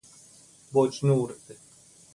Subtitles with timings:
[0.73, 1.35] بجنورد